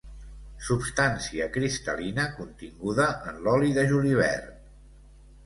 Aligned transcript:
Substància 0.69 1.47
cristal·lina 1.57 2.25
continguda 2.39 3.07
en 3.33 3.39
l'oli 3.49 3.71
de 3.79 3.85
julivert. 3.95 4.59